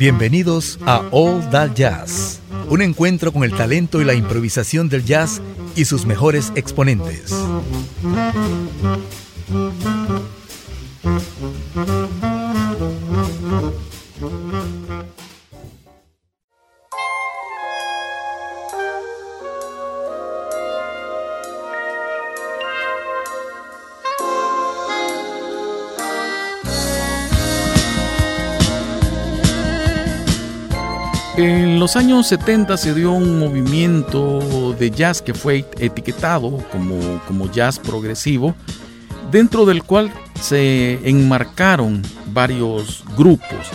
Bienvenidos 0.00 0.78
a 0.86 1.02
All 1.10 1.50
That 1.50 1.74
Jazz, 1.74 2.40
un 2.70 2.80
encuentro 2.80 3.32
con 3.32 3.44
el 3.44 3.54
talento 3.54 4.00
y 4.00 4.06
la 4.06 4.14
improvisación 4.14 4.88
del 4.88 5.04
jazz 5.04 5.42
y 5.76 5.84
sus 5.84 6.06
mejores 6.06 6.52
exponentes. 6.54 7.34
Los 31.90 31.96
años 31.96 32.28
70 32.28 32.76
se 32.76 32.94
dio 32.94 33.10
un 33.10 33.40
movimiento 33.40 34.76
de 34.78 34.92
jazz 34.92 35.20
que 35.20 35.34
fue 35.34 35.64
etiquetado 35.80 36.58
como, 36.70 37.20
como 37.26 37.50
jazz 37.50 37.80
progresivo, 37.80 38.54
dentro 39.32 39.66
del 39.66 39.82
cual 39.82 40.12
se 40.40 41.00
enmarcaron 41.02 42.00
varios 42.26 43.02
grupos. 43.16 43.66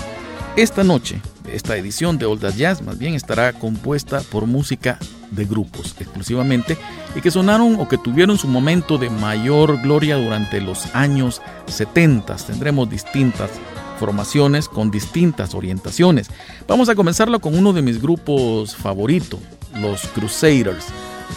Esta 0.55 0.85
noche, 0.85 1.19
esta 1.51 1.75
edición 1.75 2.17
de 2.17 2.25
Old 2.25 2.55
Jazz 2.55 2.81
más 2.81 2.97
bien 2.97 3.15
estará 3.15 3.51
compuesta 3.51 4.21
por 4.21 4.45
música 4.45 4.97
de 5.31 5.43
grupos 5.43 5.93
exclusivamente 5.99 6.77
y 7.17 7.19
que 7.19 7.31
sonaron 7.31 7.75
o 7.81 7.89
que 7.89 7.97
tuvieron 7.97 8.37
su 8.37 8.47
momento 8.47 8.97
de 8.97 9.09
mayor 9.09 9.81
gloria 9.81 10.15
durante 10.15 10.61
los 10.61 10.95
años 10.95 11.41
70. 11.67 12.33
Tendremos 12.37 12.89
distintas 12.89 13.49
formaciones 13.97 14.69
con 14.69 14.91
distintas 14.91 15.55
orientaciones. 15.55 16.29
Vamos 16.67 16.89
a 16.89 16.95
comenzarlo 16.95 17.39
con 17.39 17.57
uno 17.57 17.73
de 17.73 17.81
mis 17.81 18.01
grupos 18.01 18.75
favoritos, 18.75 19.39
los 19.79 20.01
Crusaders, 20.07 20.85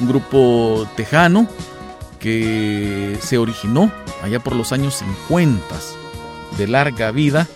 un 0.00 0.08
grupo 0.08 0.86
tejano 0.96 1.46
que 2.18 3.16
se 3.20 3.38
originó 3.38 3.90
allá 4.22 4.40
por 4.40 4.56
los 4.56 4.72
años 4.72 5.02
50 5.28 5.62
de 6.56 6.66
larga 6.66 7.10
vida, 7.10 7.46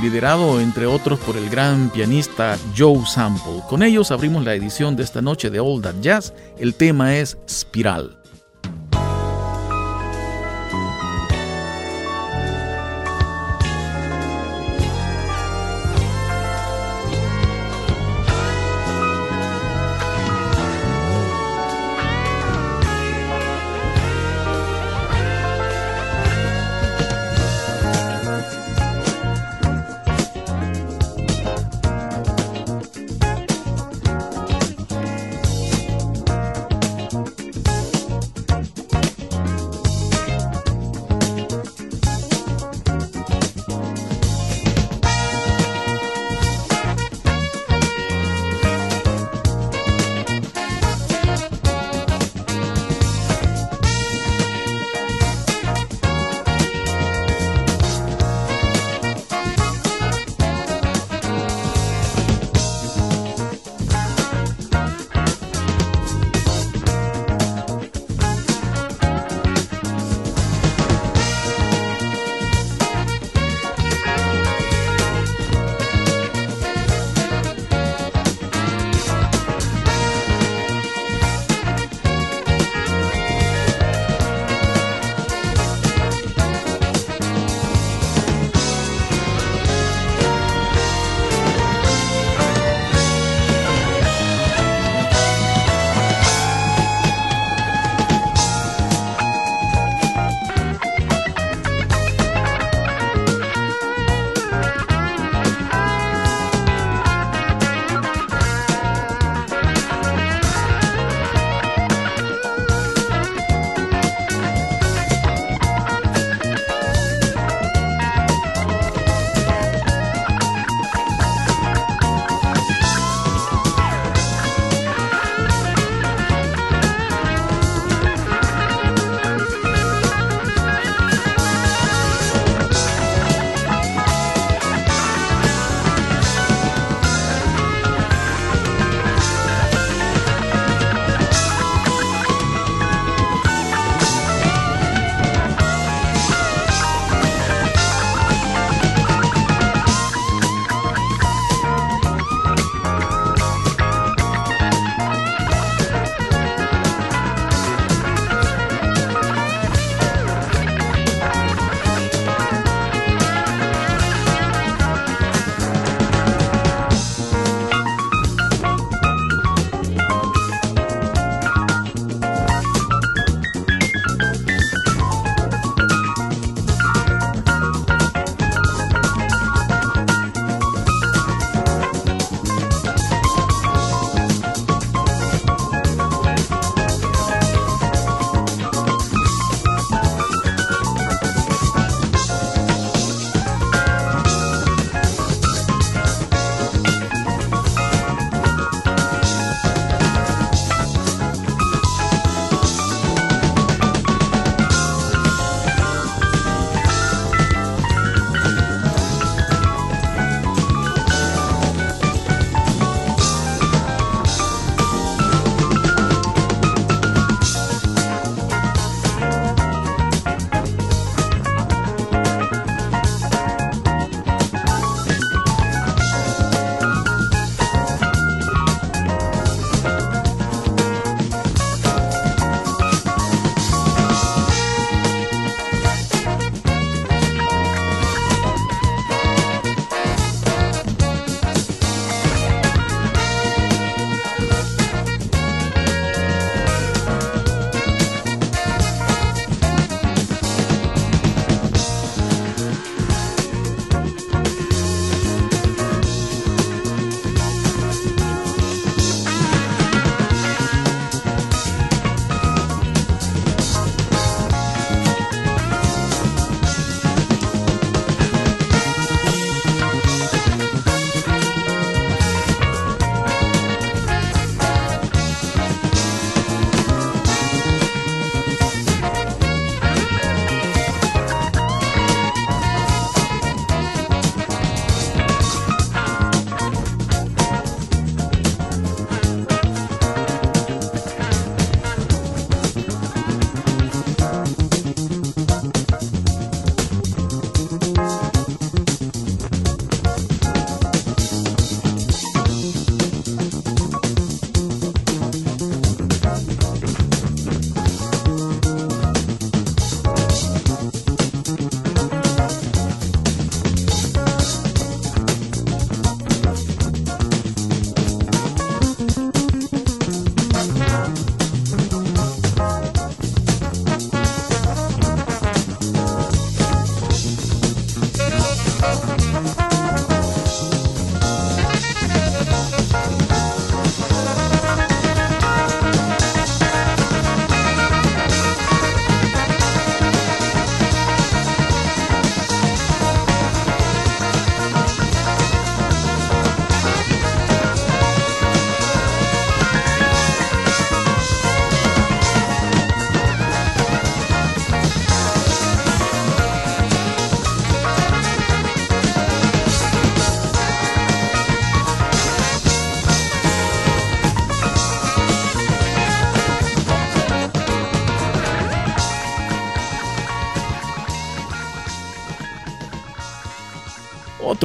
liderado 0.00 0.60
entre 0.60 0.86
otros 0.86 1.18
por 1.20 1.36
el 1.36 1.48
gran 1.48 1.90
pianista 1.90 2.58
Joe 2.76 3.04
Sample. 3.06 3.62
Con 3.68 3.82
ellos 3.82 4.10
abrimos 4.10 4.44
la 4.44 4.54
edición 4.54 4.96
de 4.96 5.04
esta 5.04 5.22
noche 5.22 5.50
de 5.50 5.60
All 5.60 5.82
That 5.82 5.96
Jazz. 6.00 6.32
El 6.58 6.74
tema 6.74 7.16
es 7.16 7.36
Spiral. 7.48 8.21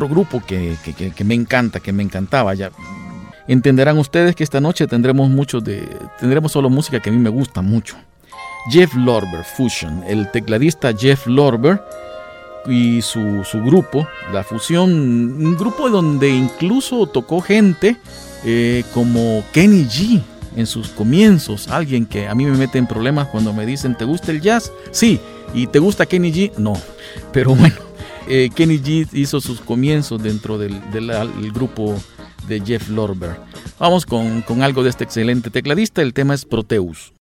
Grupo 0.07 0.41
que, 0.45 0.75
me 1.23 1.35
encanta, 1.35 1.79
que 1.79 1.91
me 1.91 2.03
encantaba. 2.03 2.53
Ya 2.53 2.71
entenderán 3.47 3.97
ustedes 3.97 4.35
que 4.35 4.43
esta 4.43 4.59
noche 4.59 4.87
tendremos 4.87 5.29
mucho 5.29 5.61
de, 5.61 5.87
tendremos 6.19 6.51
solo 6.51 6.69
música 6.69 6.99
que 6.99 7.09
a 7.09 7.13
mí 7.13 7.19
me 7.19 7.29
gusta 7.29 7.61
mucho. 7.61 7.95
Jeff 8.69 8.93
Lorber 8.95 9.43
Fusion, 9.45 10.03
el 10.07 10.29
tecladista 10.31 10.93
Jeff 10.93 11.25
Lorber 11.25 11.81
y 12.67 13.01
su, 13.01 13.43
su 13.45 13.61
grupo, 13.63 14.07
la 14.33 14.43
Fusión, 14.43 14.91
un 14.91 15.55
grupo 15.55 15.89
donde 15.89 16.29
incluso 16.29 17.07
tocó 17.07 17.39
gente 17.39 17.95
eh, 18.43 18.83
como 18.93 19.43
Kenny 19.53 19.85
G 19.85 20.21
en 20.55 20.65
sus 20.65 20.89
comienzos, 20.89 21.69
alguien 21.69 22.05
que 22.05 22.27
a 22.27 22.35
mí 22.35 22.45
me 22.45 22.57
mete 22.57 22.77
en 22.77 22.87
problemas 22.87 23.27
cuando 23.27 23.53
me 23.53 23.65
dicen, 23.65 23.95
¿te 23.95 24.05
gusta 24.05 24.31
el 24.31 24.41
jazz? 24.41 24.71
Sí, 24.91 25.19
¿y 25.53 25.67
te 25.67 25.79
gusta 25.79 26.05
Kenny 26.05 26.31
G? 26.31 26.51
No, 26.57 26.73
pero 27.31 27.55
bueno, 27.55 27.75
eh, 28.27 28.49
Kenny 28.53 28.79
G 28.79 29.07
hizo 29.13 29.41
sus 29.41 29.59
comienzos 29.61 30.21
dentro 30.21 30.57
del, 30.57 30.79
grupo 31.53 31.95
de 32.47 32.61
Jeff 32.61 32.89
Lorber. 32.89 33.37
Vamos 33.79 34.05
con, 34.05 34.41
con 34.41 34.61
algo 34.63 34.83
de 34.83 34.89
este 34.89 35.03
excelente 35.03 35.49
tecladista, 35.49 36.01
el 36.01 36.13
tema 36.13 36.33
es 36.33 36.45
Proteus. 36.45 37.13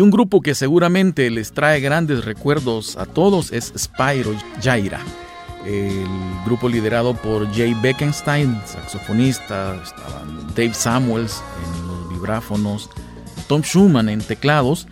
Y 0.00 0.02
un 0.02 0.10
grupo 0.10 0.40
que 0.40 0.54
seguramente 0.54 1.28
les 1.28 1.52
trae 1.52 1.78
grandes 1.78 2.24
recuerdos 2.24 2.96
a 2.96 3.04
todos 3.04 3.52
es 3.52 3.70
Spyro 3.76 4.34
Jaira. 4.62 4.98
El 5.66 6.06
grupo 6.46 6.70
liderado 6.70 7.12
por 7.12 7.46
Jay 7.52 7.74
Beckenstein, 7.74 8.58
saxofonista, 8.64 9.78
estaban 9.82 10.54
Dave 10.56 10.72
Samuels 10.72 11.42
en 11.62 11.86
los 11.86 12.08
vibráfonos, 12.08 12.88
Tom 13.46 13.60
Schumann 13.60 14.08
en 14.08 14.22
teclados. 14.22 14.88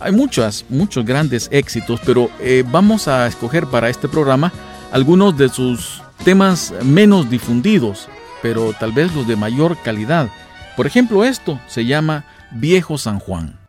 Hay 0.00 0.12
muchas, 0.12 0.66
muchos 0.68 1.06
grandes 1.06 1.48
éxitos, 1.50 1.98
pero 2.04 2.28
eh, 2.38 2.62
vamos 2.70 3.08
a 3.08 3.26
escoger 3.26 3.66
para 3.68 3.88
este 3.88 4.06
programa 4.06 4.52
algunos 4.92 5.34
de 5.38 5.48
sus 5.48 6.02
temas 6.24 6.74
menos 6.82 7.30
difundidos, 7.30 8.06
pero 8.42 8.74
tal 8.78 8.92
vez 8.92 9.14
los 9.14 9.26
de 9.26 9.36
mayor 9.36 9.78
calidad. 9.82 10.28
Por 10.76 10.86
ejemplo, 10.86 11.24
esto 11.24 11.58
se 11.68 11.86
llama 11.86 12.26
Viejo 12.50 12.98
San 12.98 13.18
Juan. 13.18 13.61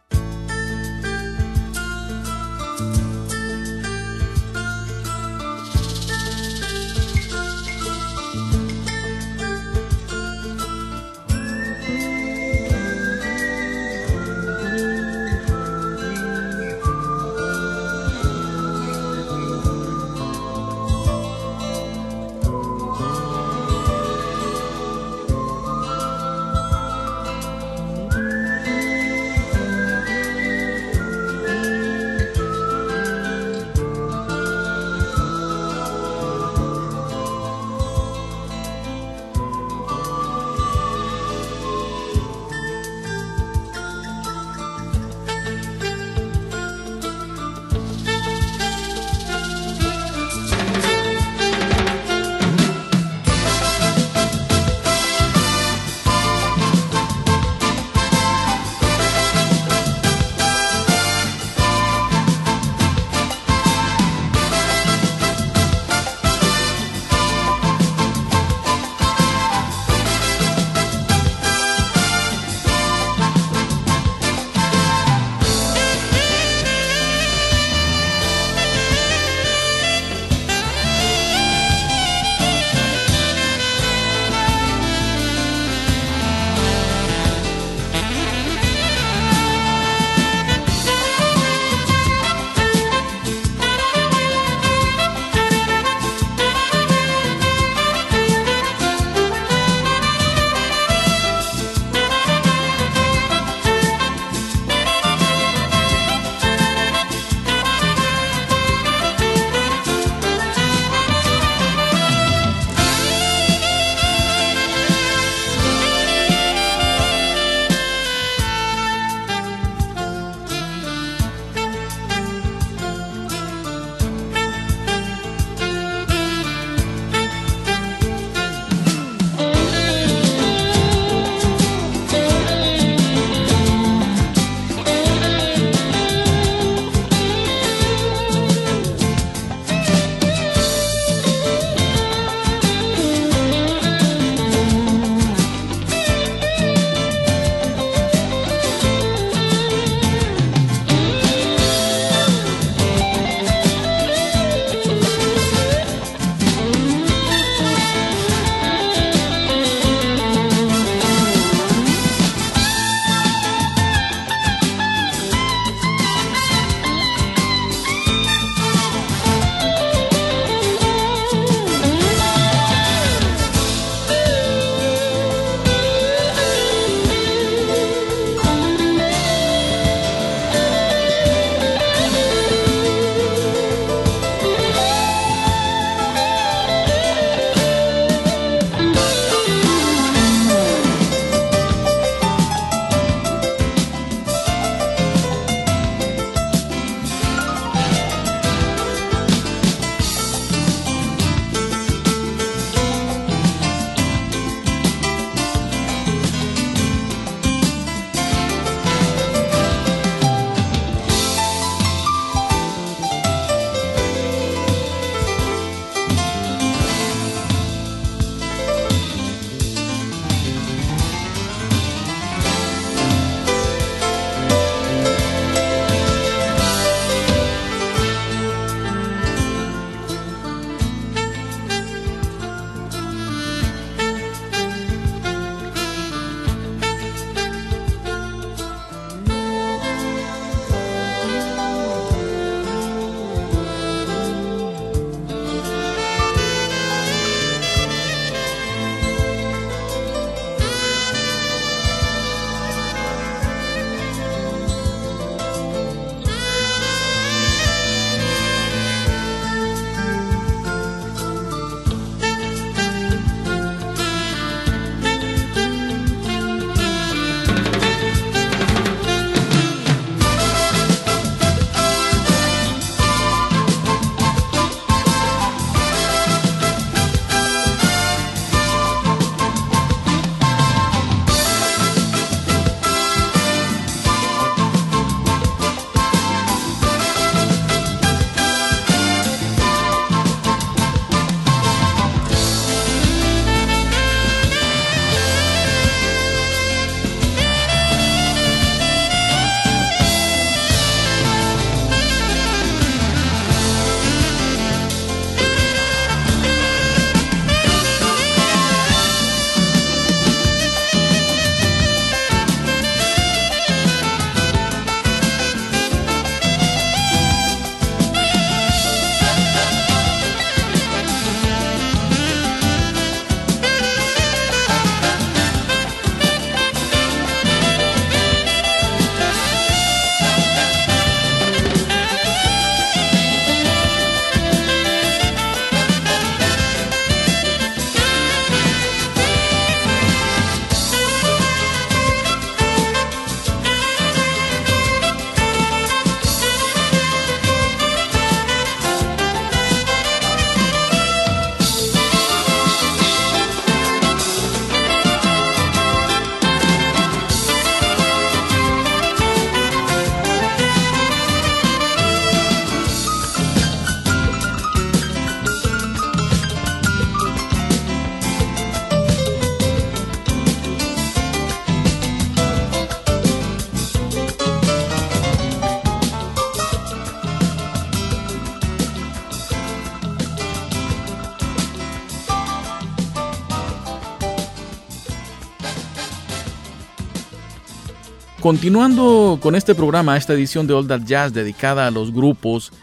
Continuando 388.44 389.40
con 389.42 389.56
este 389.56 389.74
programa, 389.74 390.18
esta 390.18 390.34
edición 390.34 390.68
de 390.68 390.74
All 390.74 390.86
That 390.86 391.04
Jazz 391.06 391.32
dedicada 391.32 391.88
a 391.88 391.92
los 391.92 392.12
grupos 392.14 392.74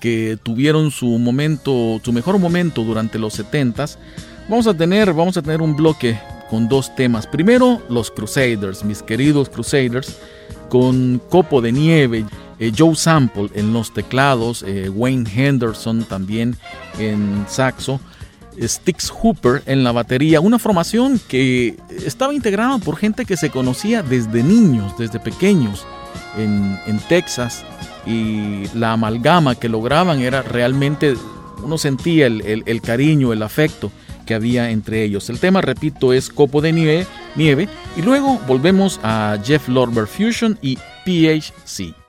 que 0.00 0.38
tuvieron 0.42 0.90
su 0.90 1.06
momento, 1.18 2.00
su 2.02 2.14
mejor 2.14 2.38
momento 2.38 2.82
durante 2.82 3.18
los 3.18 3.38
70s, 3.38 3.98
vamos 4.48 4.66
a 4.66 4.72
tener, 4.72 5.12
vamos 5.12 5.36
a 5.36 5.42
tener 5.42 5.60
un 5.60 5.76
bloque 5.76 6.18
con 6.48 6.66
dos 6.66 6.96
temas. 6.96 7.26
Primero, 7.26 7.82
los 7.90 8.10
Crusaders, 8.10 8.84
mis 8.84 9.02
queridos 9.02 9.50
Crusaders, 9.50 10.16
con 10.70 11.20
Copo 11.28 11.60
de 11.60 11.72
Nieve, 11.72 12.24
eh, 12.58 12.72
Joe 12.74 12.96
Sample 12.96 13.50
en 13.52 13.74
los 13.74 13.92
teclados, 13.92 14.64
eh, 14.66 14.88
Wayne 14.88 15.28
Henderson 15.30 16.04
también 16.04 16.56
en 16.98 17.44
saxo, 17.50 18.00
Stix 18.60 19.10
Hooper 19.10 19.62
en 19.66 19.84
la 19.84 19.92
batería, 19.92 20.40
una 20.40 20.58
formación 20.58 21.20
que 21.28 21.76
estaba 22.04 22.34
integrada 22.34 22.78
por 22.78 22.96
gente 22.96 23.24
que 23.24 23.36
se 23.36 23.50
conocía 23.50 24.02
desde 24.02 24.42
niños, 24.42 24.96
desde 24.98 25.20
pequeños 25.20 25.86
en, 26.36 26.98
Texas 27.08 27.64
y 28.06 28.64
la 28.74 28.92
amalgama 28.92 29.54
que 29.54 29.68
lograban 29.68 30.20
era 30.20 30.42
realmente, 30.42 31.14
uno 31.62 31.78
sentía 31.78 32.26
el, 32.26 32.80
cariño, 32.82 33.32
el 33.32 33.42
afecto 33.42 33.90
que 34.26 34.34
había 34.34 34.70
entre 34.70 35.02
ellos. 35.02 35.28
El 35.30 35.40
tema, 35.40 35.60
repito, 35.60 36.12
es 36.12 36.28
Copo 36.28 36.60
de 36.60 36.72
Nieve, 36.72 37.06
nieve 37.36 37.68
y 37.96 38.02
luego 38.02 38.40
volvemos 38.46 39.00
a 39.02 39.38
Jeff 39.42 39.68
Lorber 39.68 40.06
Fusion 40.06 40.58
y 40.62 40.76
PHC. 41.04 42.01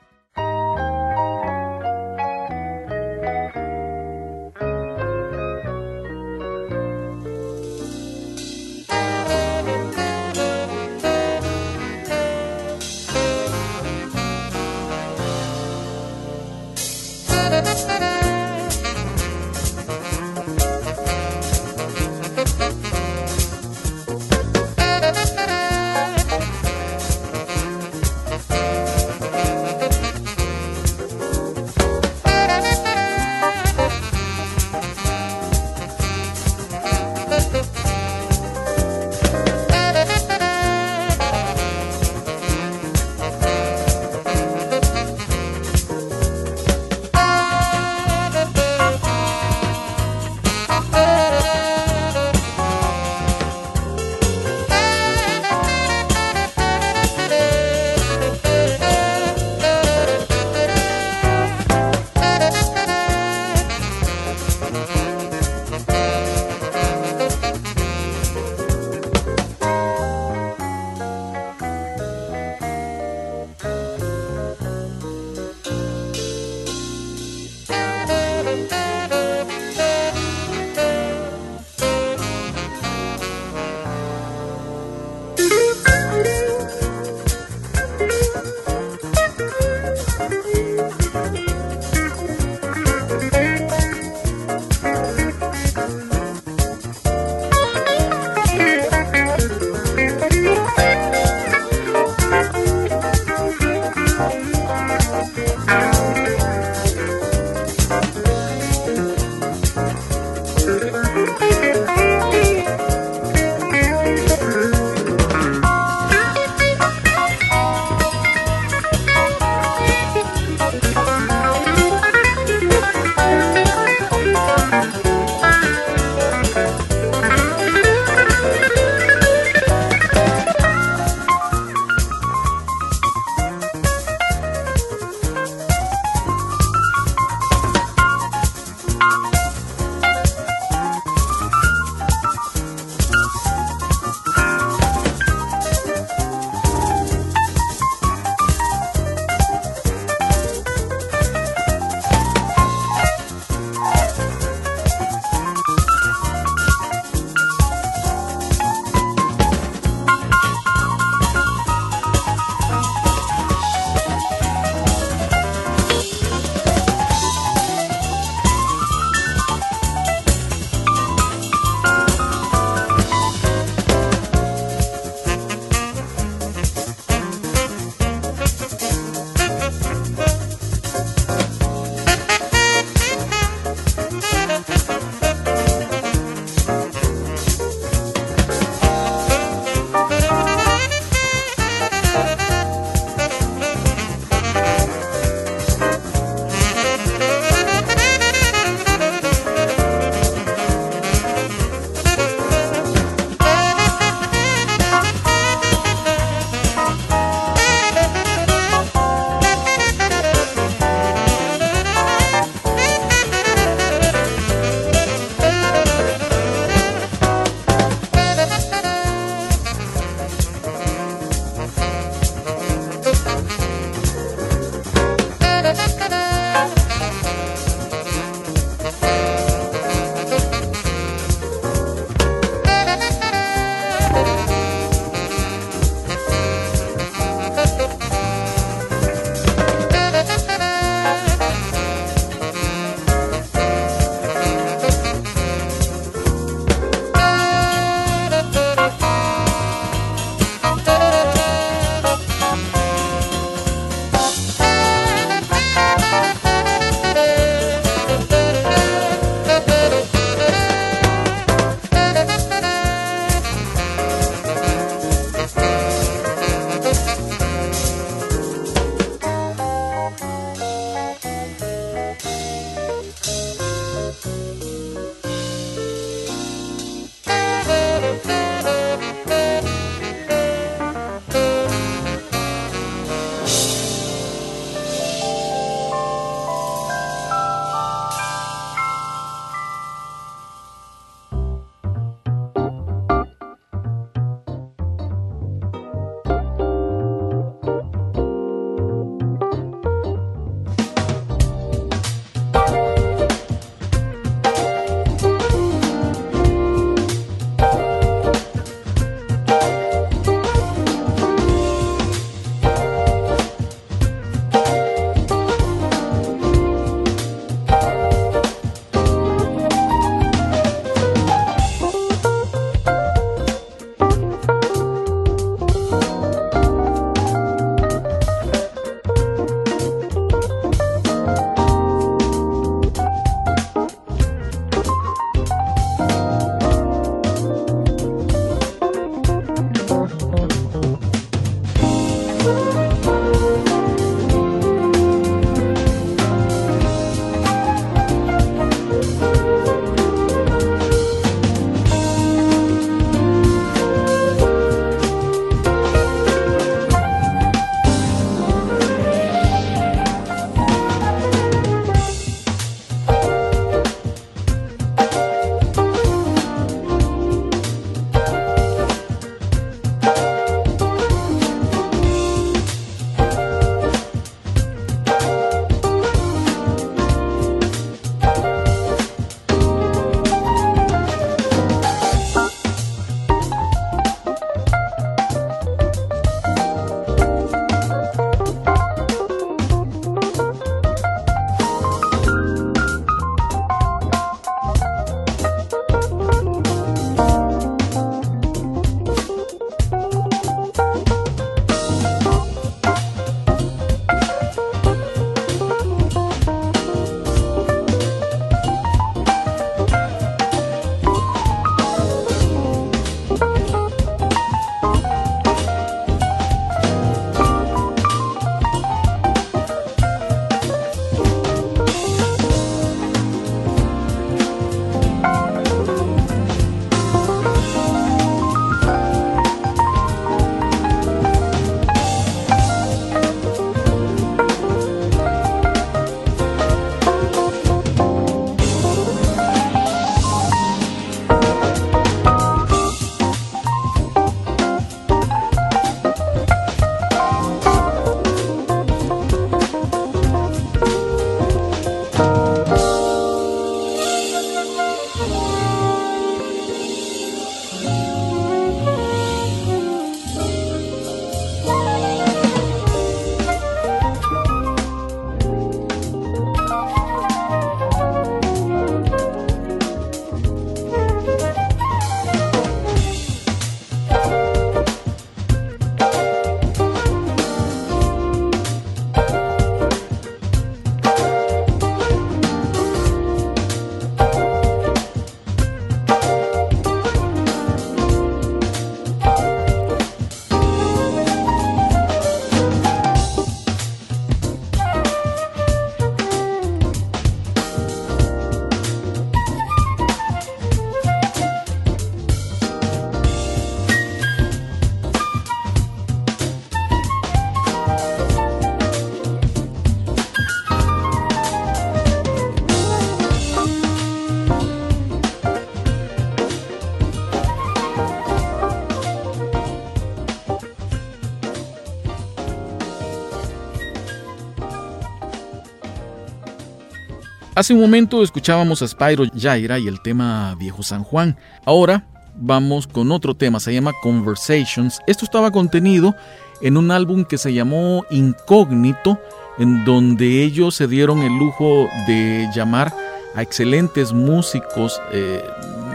Hace 527.63 527.73
un 527.73 527.79
momento 527.79 528.21
escuchábamos 528.21 528.81
a 528.81 528.87
Spyro 528.89 529.23
Jaira 529.39 529.79
y 529.79 529.87
el 529.87 530.01
tema 530.01 530.53
Viejo 530.59 530.83
San 530.83 531.01
Juan. 531.01 531.37
Ahora 531.63 532.05
vamos 532.35 532.87
con 532.87 533.09
otro 533.09 533.35
tema, 533.35 533.61
se 533.61 533.73
llama 533.73 533.93
Conversations. 534.01 534.99
Esto 535.07 535.23
estaba 535.23 535.49
contenido 535.49 536.13
en 536.59 536.75
un 536.75 536.91
álbum 536.91 537.23
que 537.23 537.37
se 537.37 537.53
llamó 537.53 538.03
Incógnito, 538.11 539.17
en 539.57 539.85
donde 539.85 540.43
ellos 540.43 540.75
se 540.75 540.89
dieron 540.89 541.19
el 541.19 541.31
lujo 541.37 541.87
de 542.05 542.49
llamar 542.53 542.93
a 543.33 543.41
excelentes 543.41 544.11
músicos, 544.11 545.01
eh, 545.13 545.41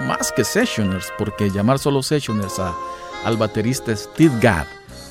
más 0.07 0.33
que 0.33 0.45
sessioners, 0.45 1.13
porque 1.19 1.51
llamar 1.51 1.79
solo 1.79 2.03
sessioners 2.03 2.59
a, 2.61 2.75
al 3.27 3.37
baterista 3.37 3.95
Steve 3.95 4.33
Gadd 4.41 4.69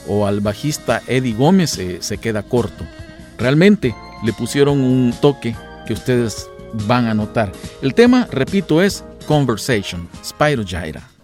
o 0.08 0.26
al 0.26 0.40
bajista 0.40 1.04
Eddie 1.06 1.36
Gómez 1.36 1.80
se 2.00 2.18
queda 2.18 2.42
corto. 2.42 2.84
Realmente 3.38 3.94
le 4.26 4.34
pusieron 4.34 4.80
un 4.80 5.14
toque 5.22 5.56
que 5.88 5.94
ustedes 5.94 6.50
van 6.86 7.08
a 7.08 7.14
notar. 7.14 7.52
El 7.82 7.94
tema, 7.94 8.28
repito, 8.32 8.82
es 8.82 9.04
Conversation, 9.26 10.08
Spyro 10.24 10.64
Gyra. 10.64 11.17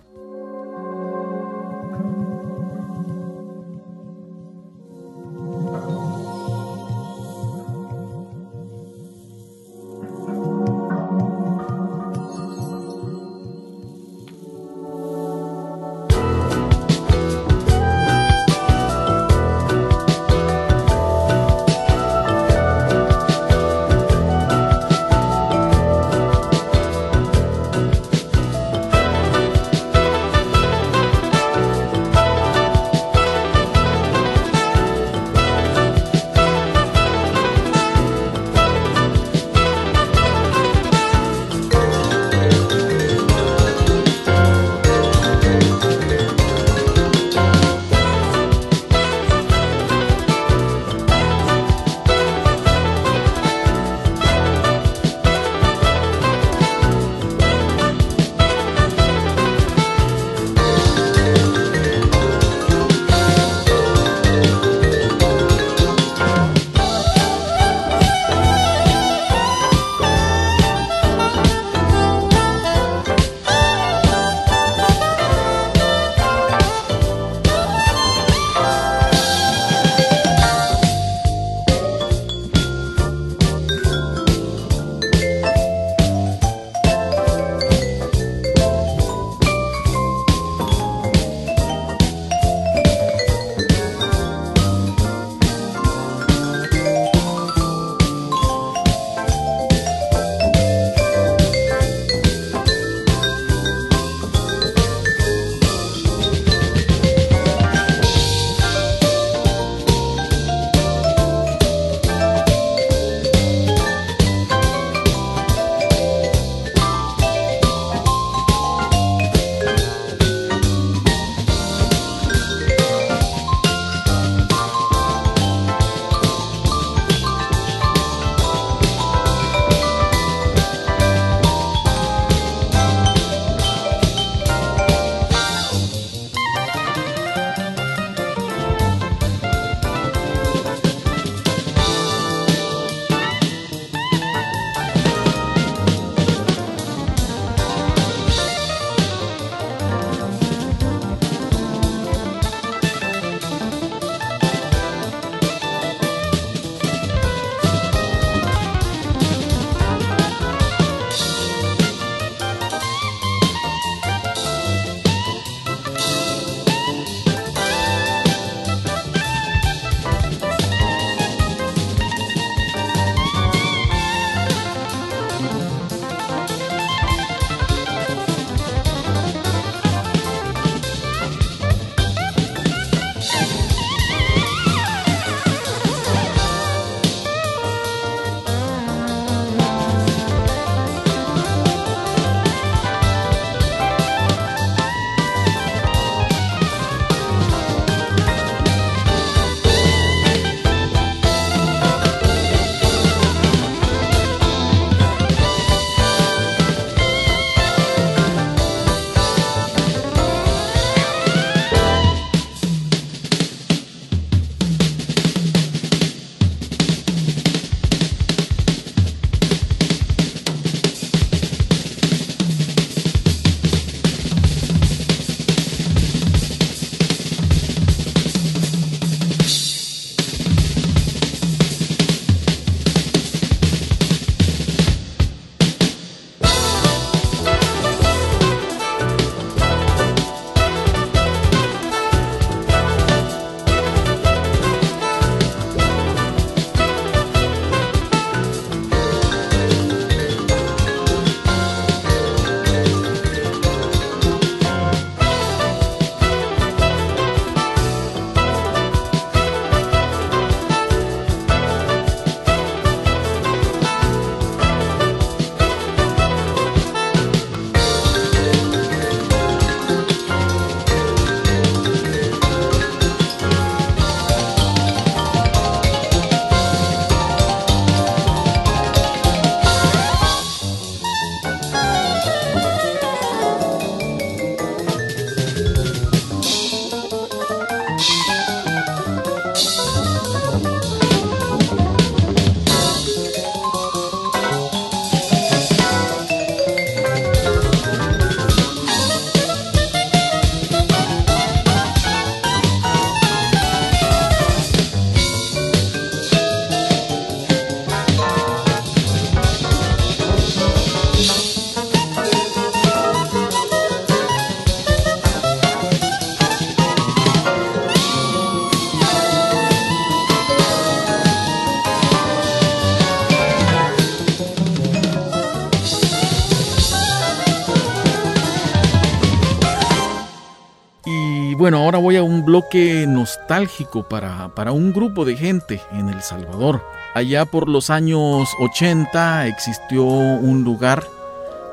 Un 332.21 332.45
bloque 332.45 333.05
nostálgico 333.07 334.03
para, 334.03 334.53
para 334.53 334.71
un 334.71 334.93
grupo 334.93 335.25
de 335.25 335.35
gente 335.35 335.81
en 335.91 336.09
El 336.09 336.21
Salvador. 336.21 336.83
Allá 337.15 337.45
por 337.45 337.69
los 337.69 337.89
años 337.89 338.49
80 338.59 339.47
existió 339.47 340.03
un 340.03 340.63
lugar 340.63 341.07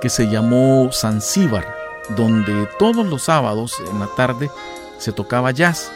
que 0.00 0.08
se 0.08 0.30
llamó 0.30 0.90
Zanzíbar, 0.92 1.66
donde 2.16 2.68
todos 2.78 3.04
los 3.06 3.24
sábados 3.24 3.74
en 3.90 3.98
la 3.98 4.08
tarde 4.16 4.50
se 4.98 5.12
tocaba 5.12 5.50
jazz. 5.50 5.90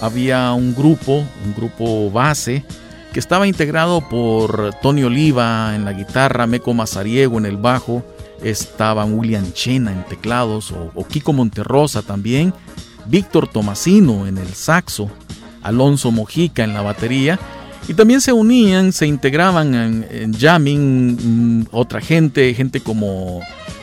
Había 0.00 0.52
un 0.52 0.74
grupo, 0.74 1.24
un 1.44 1.54
grupo 1.56 2.10
base, 2.10 2.64
que 3.12 3.20
estaba 3.20 3.46
integrado 3.46 4.06
por 4.08 4.74
Tony 4.82 5.02
Oliva 5.02 5.74
en 5.74 5.84
la 5.84 5.92
guitarra, 5.92 6.46
Meco 6.46 6.74
Mazariego 6.74 7.38
en 7.38 7.46
el 7.46 7.56
bajo, 7.56 8.04
estaban 8.42 9.18
William 9.18 9.52
Chena 9.52 9.92
en 9.92 10.04
teclados 10.04 10.72
o, 10.72 11.04
Kiko 11.06 11.32
Monterrosa 11.32 12.02
también, 12.02 12.52
Víctor 13.08 13.48
Tomasino 13.48 14.26
en 14.26 14.38
el 14.38 14.48
saxo, 14.54 15.10
Alonso 15.62 16.10
Mojica 16.10 16.64
en 16.64 16.74
la 16.74 16.82
batería 16.82 17.38
y 17.88 17.94
también 17.94 18.20
se 18.20 18.32
unían, 18.32 18.92
se 18.92 19.06
integraban 19.06 19.74
en, 19.74 20.34
jamming 20.34 21.60
mm, 21.60 21.66
otra 21.72 22.00
gente, 22.00 22.52
gente 22.54 22.80
como 22.80 23.40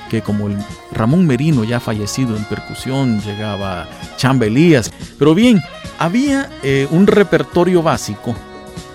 que 0.09 0.21
como 0.21 0.47
el 0.47 0.57
Ramón 0.91 1.26
Merino 1.26 1.63
ya 1.63 1.80
fallecido 1.80 2.38
en 2.38 2.43
percusión, 2.45 3.19
llegaba 3.21 3.89
Chambelías. 4.17 4.91
Pero 5.17 5.34
bien, 5.34 5.59
había 5.97 6.49
eh, 6.61 6.88
un 6.91 7.07
repertorio 7.07 7.82
básico 7.82 8.36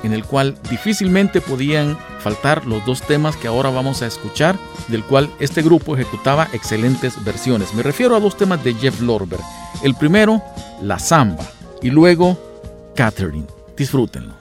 en 0.05 0.13
el 0.13 0.25
cual 0.25 0.57
difícilmente 0.71 1.41
podían 1.41 1.99
faltar 2.21 2.67
los 2.67 2.85
dos 2.87 3.03
temas 3.03 3.37
que 3.37 3.49
ahora 3.49 3.71
vamos 3.71 4.03
a 4.03 4.07
escuchar, 4.07 4.57
del 4.89 5.05
cual 5.05 5.31
este 5.41 5.63
grupo 5.63 5.97
ejecutaba 5.97 6.49
excelentes 6.53 7.23
versiones. 7.25 7.75
Me 7.75 7.83
refiero 7.83 8.15
a 8.15 8.21
dos 8.21 8.37
temas 8.37 8.63
de 8.63 8.75
Jeff 8.75 9.01
Lorber. 9.01 9.41
El 9.83 9.95
primero, 9.95 10.43
La 10.83 10.99
Samba, 10.99 11.45
y 11.83 11.91
luego 11.91 12.39
Catherine. 12.95 13.47
Disfrútenlo. 13.77 14.35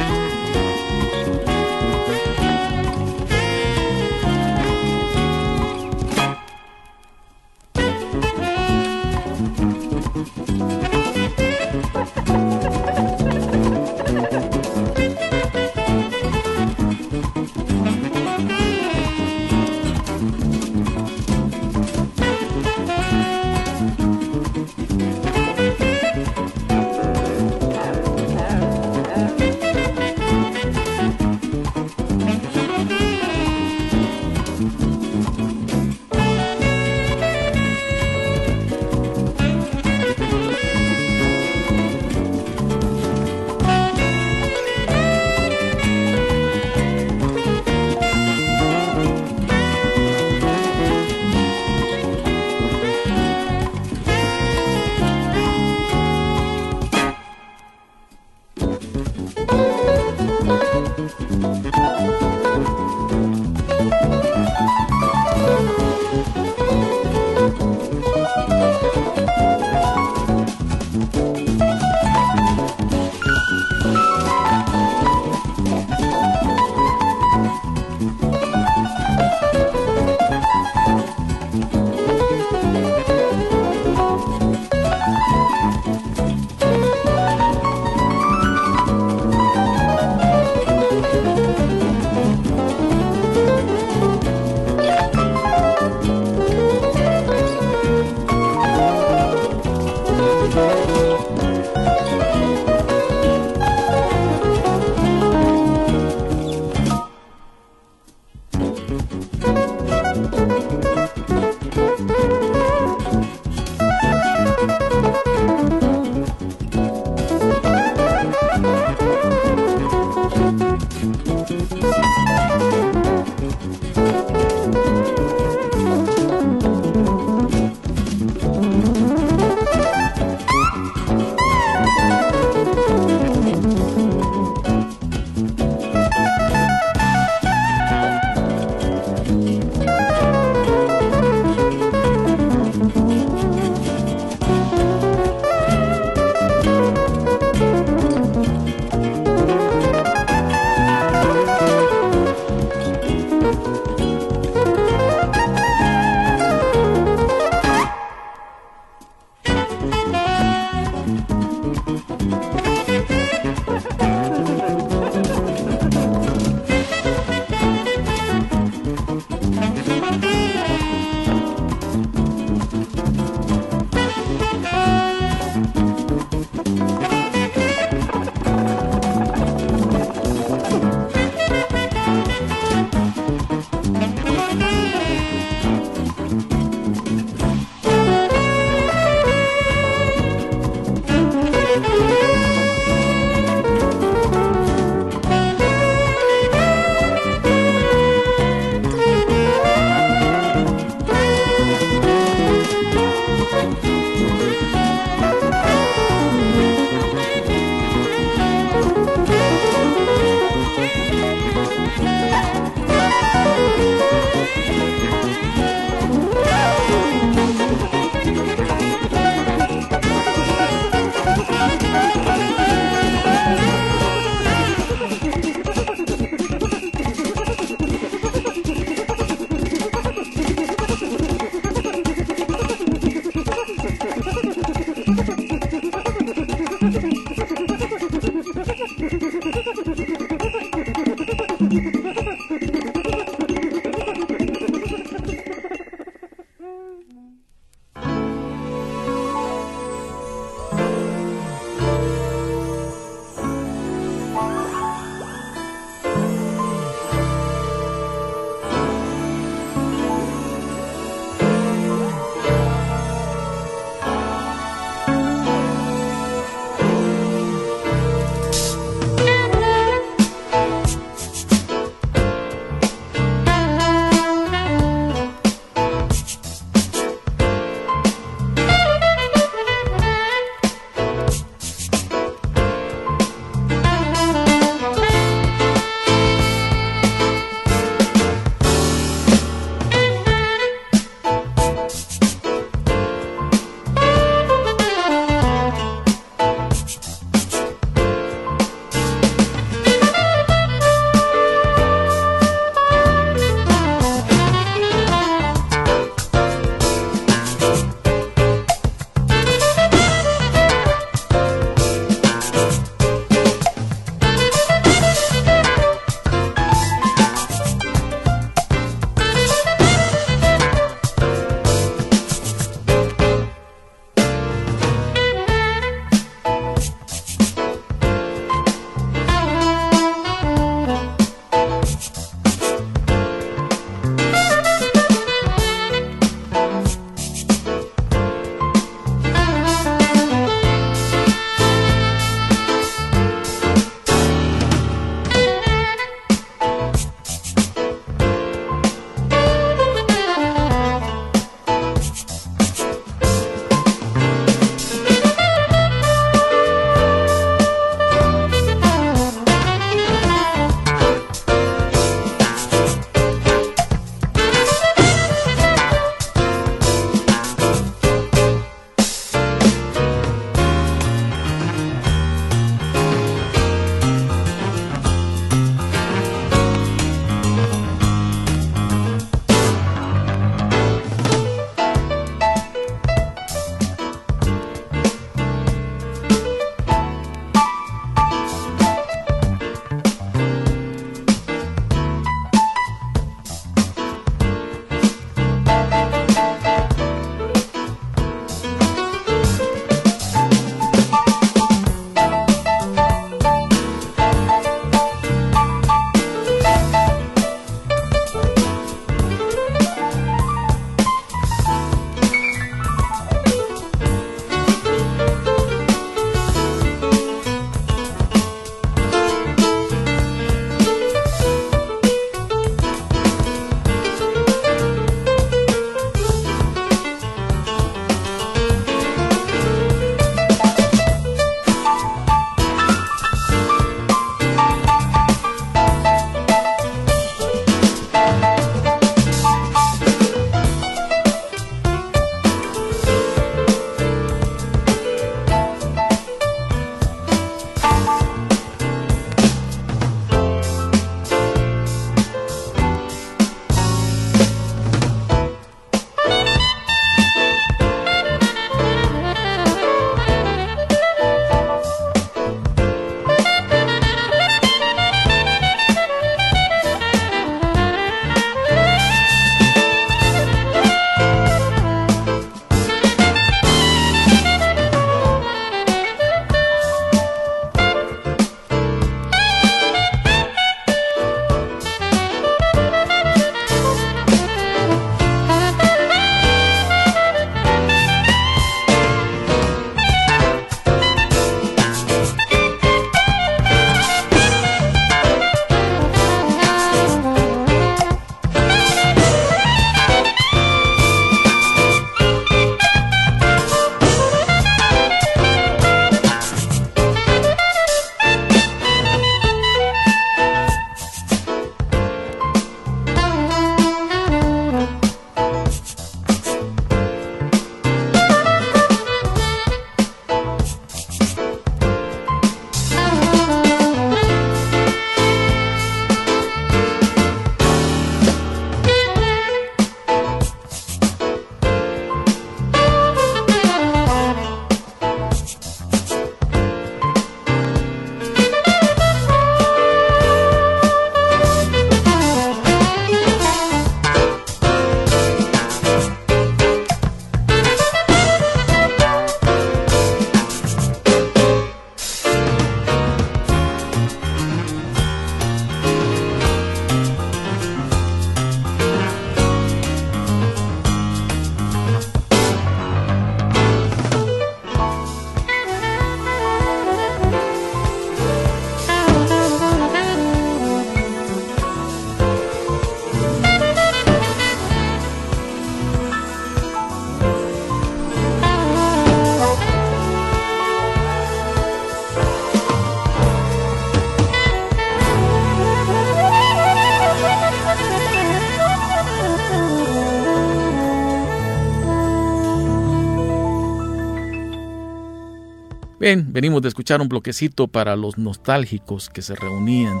Bien, 596.00 596.32
venimos 596.32 596.62
de 596.62 596.68
escuchar 596.68 597.02
un 597.02 597.10
bloquecito 597.10 597.68
para 597.68 597.94
los 597.94 598.16
nostálgicos 598.16 599.10
que 599.10 599.20
se 599.20 599.34
reunían 599.34 600.00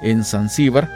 en 0.00 0.24
Zanzíbar 0.24 0.88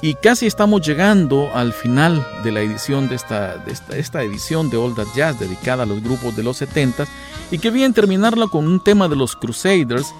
y 0.00 0.14
casi 0.14 0.46
estamos 0.46 0.86
llegando 0.86 1.50
al 1.52 1.72
final 1.72 2.24
de 2.44 2.52
la 2.52 2.60
edición 2.60 3.08
de 3.08 3.16
esta, 3.16 3.56
de 3.58 3.98
esta, 3.98 4.22
edición 4.22 4.70
de 4.70 4.76
All 4.76 4.94
That 4.94 5.08
Jazz 5.16 5.40
dedicada 5.40 5.82
a 5.82 5.86
los 5.86 6.00
grupos 6.00 6.36
de 6.36 6.44
los 6.44 6.58
70 6.58 7.08
y 7.50 7.58
que 7.58 7.72
bien 7.72 7.92
terminarla 7.92 8.46
con 8.46 8.68
un 8.68 8.84
tema 8.84 9.08
de 9.08 9.16
los 9.16 9.34
Crusaders 9.34 10.14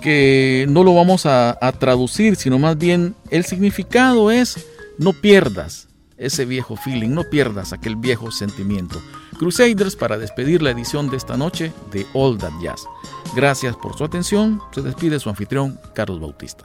que 0.00 0.66
no 0.68 0.84
lo 0.84 0.94
vamos 0.94 1.26
a, 1.26 1.58
a 1.60 1.72
traducir, 1.72 2.36
sino 2.36 2.60
más 2.60 2.78
bien 2.78 3.16
el 3.30 3.44
significado 3.44 4.30
es 4.30 4.64
no 4.96 5.12
pierdas 5.12 5.88
ese 6.18 6.44
viejo 6.44 6.76
feeling, 6.76 7.10
no 7.10 7.24
pierdas 7.24 7.72
aquel 7.72 7.96
viejo 7.96 8.30
sentimiento. 8.30 9.02
Crusaders 9.40 9.96
para 9.96 10.18
despedir 10.18 10.62
la 10.62 10.70
edición 10.70 11.10
de 11.10 11.16
esta 11.16 11.36
noche 11.36 11.72
de 11.90 12.06
All 12.14 12.38
That 12.38 12.52
Jazz. 12.62 12.84
Gracias 13.34 13.76
por 13.76 13.96
su 13.96 14.04
atención. 14.04 14.60
Se 14.72 14.82
despide 14.82 15.18
su 15.18 15.28
anfitrión, 15.28 15.78
Carlos 15.92 16.20
Bautista. 16.20 16.64